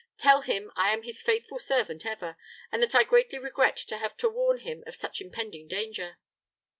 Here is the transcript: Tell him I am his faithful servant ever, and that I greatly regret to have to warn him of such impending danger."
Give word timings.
Tell 0.17 0.41
him 0.41 0.71
I 0.75 0.91
am 0.93 1.03
his 1.03 1.21
faithful 1.21 1.59
servant 1.59 2.07
ever, 2.07 2.35
and 2.71 2.81
that 2.81 2.95
I 2.95 3.03
greatly 3.03 3.37
regret 3.37 3.75
to 3.87 3.97
have 3.97 4.17
to 4.17 4.29
warn 4.31 4.61
him 4.61 4.83
of 4.87 4.95
such 4.95 5.21
impending 5.21 5.67
danger." 5.67 6.17